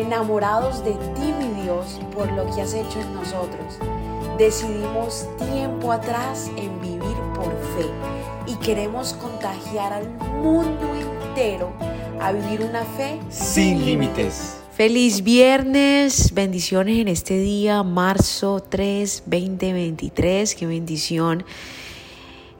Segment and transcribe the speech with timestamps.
[0.00, 3.78] enamorados de ti, mi Dios, por lo que has hecho en nosotros.
[4.38, 7.86] Decidimos tiempo atrás en vivir por fe
[8.46, 10.08] y queremos contagiar al
[10.42, 11.72] mundo entero
[12.20, 14.56] a vivir una fe sin límites.
[14.72, 21.44] Feliz viernes, bendiciones en este día, marzo 3, 2023, qué bendición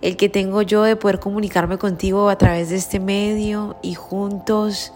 [0.02, 4.92] el que tengo yo de poder comunicarme contigo a través de este medio y juntos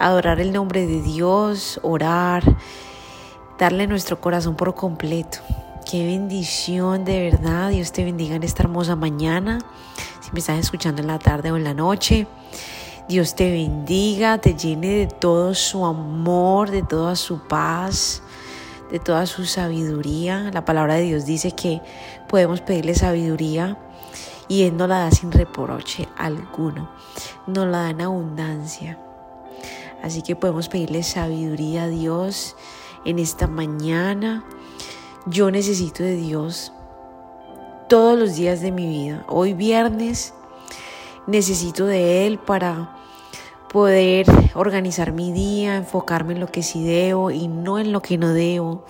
[0.00, 2.42] adorar el nombre de Dios, orar,
[3.58, 5.38] darle nuestro corazón por completo.
[5.88, 7.70] Qué bendición de verdad.
[7.70, 9.58] Dios te bendiga en esta hermosa mañana.
[10.20, 12.26] Si me estás escuchando en la tarde o en la noche.
[13.08, 18.22] Dios te bendiga, te llene de todo su amor, de toda su paz,
[18.90, 20.50] de toda su sabiduría.
[20.52, 21.82] La palabra de Dios dice que
[22.28, 23.76] podemos pedirle sabiduría
[24.48, 26.90] y Él no la da sin reproche alguno.
[27.46, 28.98] Nos la da en abundancia.
[30.02, 32.56] Así que podemos pedirle sabiduría a Dios
[33.04, 34.44] en esta mañana.
[35.26, 36.72] Yo necesito de Dios
[37.88, 39.24] todos los días de mi vida.
[39.28, 40.32] Hoy viernes
[41.26, 42.96] necesito de Él para
[43.72, 48.18] poder organizar mi día, enfocarme en lo que sí debo y no en lo que
[48.18, 48.84] no debo.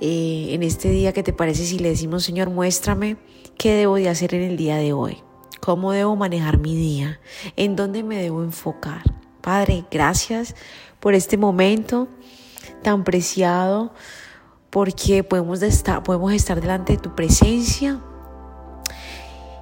[0.00, 3.16] Eh, en este día, ¿qué te parece si le decimos, Señor, muéstrame
[3.58, 5.18] qué debo de hacer en el día de hoy?
[5.60, 7.20] ¿Cómo debo manejar mi día?
[7.56, 9.19] ¿En dónde me debo enfocar?
[9.40, 10.54] Padre, gracias
[11.00, 12.08] por este momento
[12.82, 13.92] tan preciado
[14.70, 18.00] porque podemos estar, podemos estar delante de tu presencia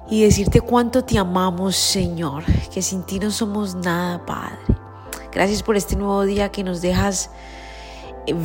[0.09, 4.57] y decirte cuánto te amamos, Señor, que sin ti no somos nada, Padre.
[5.31, 7.29] Gracias por este nuevo día que nos dejas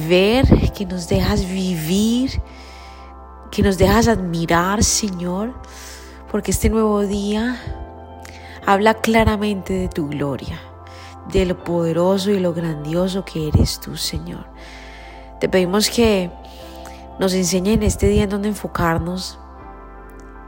[0.09, 2.43] ver, que nos dejas vivir,
[3.51, 5.55] que nos dejas admirar, Señor,
[6.31, 7.61] porque este nuevo día
[8.67, 10.61] habla claramente de tu gloria,
[11.33, 14.47] de lo poderoso y lo grandioso que eres tú, Señor.
[15.41, 16.31] Te pedimos que
[17.19, 19.39] nos enseñe en este día en dónde enfocarnos,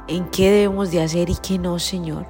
[0.08, 2.26] en qué debemos de hacer y qué no, Señor.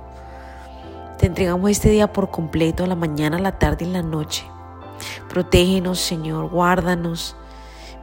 [1.19, 4.44] Te entregamos este día por completo, la mañana, la tarde y la noche.
[5.28, 7.37] Protégenos, Señor, guárdanos,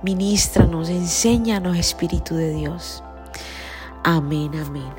[0.01, 3.03] ministranos, enséñanos, Espíritu de Dios.
[4.03, 4.91] Amén, amén.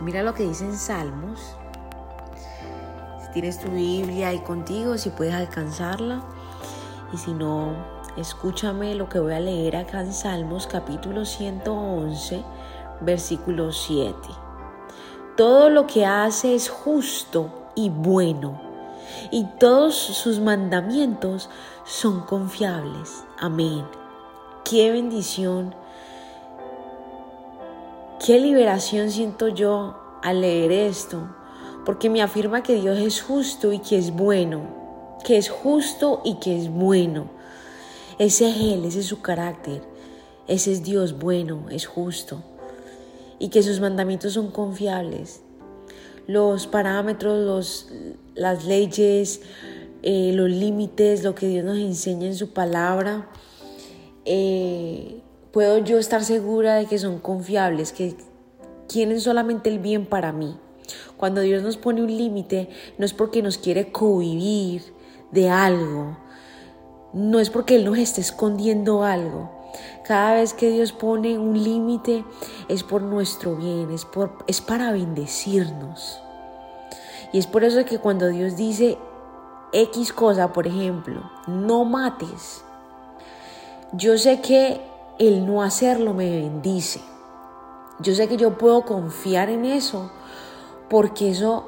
[0.00, 1.56] Mira lo que dice en Salmos.
[3.34, 6.22] Tienes tu Biblia ahí contigo, si puedes alcanzarla.
[7.12, 7.74] Y si no,
[8.16, 12.42] escúchame lo que voy a leer acá en Salmos capítulo 111
[13.00, 14.16] versículo 7.
[15.36, 18.60] Todo lo que hace es justo y bueno,
[19.30, 21.50] y todos sus mandamientos
[21.84, 23.24] son confiables.
[23.38, 23.84] Amén.
[24.64, 25.74] Qué bendición,
[28.24, 31.28] qué liberación siento yo al leer esto,
[31.84, 36.36] porque me afirma que Dios es justo y que es bueno, que es justo y
[36.36, 37.30] que es bueno.
[38.18, 39.82] Ese es Él, ese es su carácter,
[40.46, 42.42] ese es Dios bueno, es justo
[43.38, 45.42] y que sus mandamientos son confiables.
[46.26, 47.88] Los parámetros, los,
[48.34, 49.42] las leyes,
[50.02, 53.28] eh, los límites, lo que Dios nos enseña en su palabra,
[54.24, 55.20] eh,
[55.52, 58.14] puedo yo estar segura de que son confiables, que
[58.88, 60.56] quieren solamente el bien para mí.
[61.16, 62.68] Cuando Dios nos pone un límite,
[62.98, 64.94] no es porque nos quiere cohibir
[65.30, 66.16] de algo,
[67.12, 69.50] no es porque Él nos esté escondiendo algo,
[70.04, 72.24] cada vez que Dios pone un límite
[72.68, 76.20] es por nuestro bien, es, por, es para bendecirnos.
[77.32, 78.98] Y es por eso que cuando Dios dice
[79.72, 82.62] X cosa, por ejemplo, no mates,
[83.92, 84.80] yo sé que
[85.18, 87.00] el no hacerlo me bendice.
[88.00, 90.10] Yo sé que yo puedo confiar en eso
[90.88, 91.64] porque eso,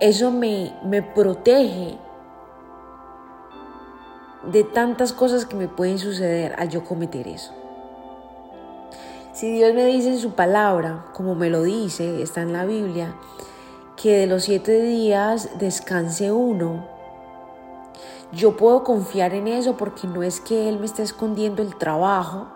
[0.00, 1.98] eso me, me protege
[4.44, 7.52] de tantas cosas que me pueden suceder al yo cometer eso.
[9.32, 13.14] Si Dios me dice en su palabra, como me lo dice, está en la Biblia,
[13.96, 16.86] que de los siete días descanse uno,
[18.32, 22.48] yo puedo confiar en eso porque no es que Él me esté escondiendo el trabajo,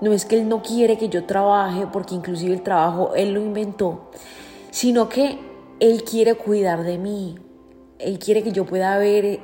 [0.00, 3.40] no es que Él no quiere que yo trabaje, porque inclusive el trabajo Él lo
[3.40, 4.10] inventó,
[4.76, 5.38] sino que
[5.80, 7.38] Él quiere cuidar de mí,
[7.98, 9.40] Él quiere que yo pueda ver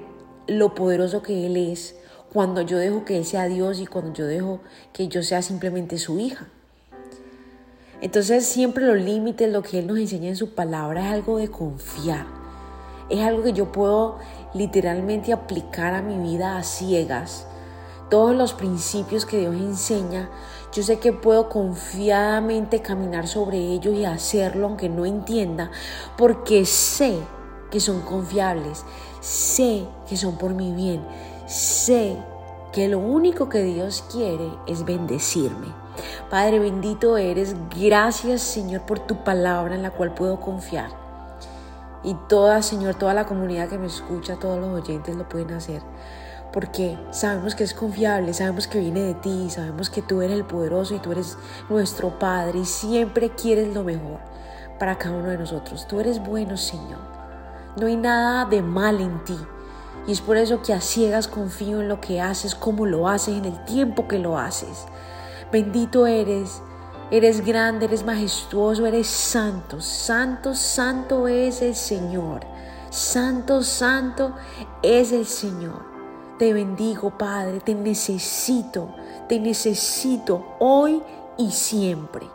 [0.46, 1.96] lo poderoso que Él es
[2.31, 4.61] cuando yo dejo que Él sea Dios y cuando yo dejo
[4.93, 6.49] que yo sea simplemente su hija.
[8.02, 11.49] Entonces siempre los límites, lo que Él nos enseña en su palabra es algo de
[11.49, 12.26] confiar.
[13.08, 14.19] Es algo que yo puedo
[14.52, 17.46] literalmente aplicar a mi vida a ciegas.
[18.12, 20.28] Todos los principios que Dios enseña,
[20.70, 25.70] yo sé que puedo confiadamente caminar sobre ellos y hacerlo aunque no entienda,
[26.18, 27.16] porque sé
[27.70, 28.84] que son confiables.
[29.20, 31.00] Sé que son por mi bien.
[31.46, 32.18] Sé
[32.70, 35.68] que lo único que Dios quiere es bendecirme.
[36.28, 37.56] Padre bendito eres.
[37.80, 40.90] Gracias Señor por tu palabra en la cual puedo confiar.
[42.04, 45.80] Y toda, Señor, toda la comunidad que me escucha, todos los oyentes lo pueden hacer
[46.52, 50.44] porque sabemos que es confiable, sabemos que viene de ti, sabemos que tú eres el
[50.44, 51.38] poderoso y tú eres
[51.70, 54.20] nuestro Padre y siempre quieres lo mejor
[54.78, 55.87] para cada uno de nosotros.
[55.88, 56.99] Tú eres bueno, Señor.
[57.81, 59.38] No hay nada de mal en ti.
[60.06, 63.37] Y es por eso que a ciegas confío en lo que haces, cómo lo haces,
[63.37, 64.84] en el tiempo que lo haces.
[65.50, 66.60] Bendito eres,
[67.10, 69.81] eres grande, eres majestuoso, eres santo.
[69.81, 72.40] Santo, santo es el Señor.
[72.90, 74.34] Santo, santo
[74.82, 75.91] es el Señor.
[76.42, 78.88] Te bendigo, Padre, te necesito,
[79.28, 81.00] te necesito hoy
[81.38, 82.26] y siempre.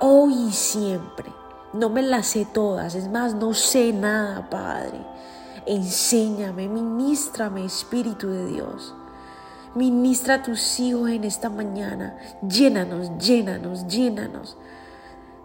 [0.00, 1.32] Hoy y siempre.
[1.72, 5.00] No me las sé todas, es más, no sé nada, Padre.
[5.64, 8.94] Enséñame, ministrame, Espíritu de Dios.
[9.74, 12.18] Ministra a tus hijos en esta mañana.
[12.46, 14.58] Llénanos, llénanos, llénanos.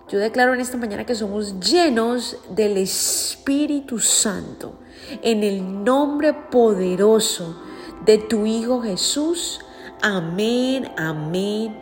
[0.08, 4.74] Yo declaro en esta mañana que somos llenos del Espíritu Santo
[5.24, 7.60] en el nombre poderoso
[8.06, 9.62] de tu Hijo Jesús.
[10.04, 11.76] Amén, amén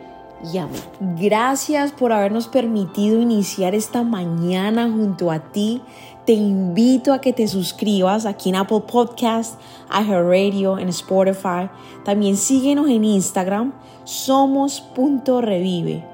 [0.52, 0.80] y amén.
[1.20, 5.82] Gracias por habernos permitido iniciar esta mañana junto a ti.
[6.24, 9.60] Te invito a que te suscribas aquí en Apple Podcast,
[9.90, 11.68] Radio, en Spotify.
[12.06, 13.74] También síguenos en Instagram,
[14.04, 16.13] somos.revive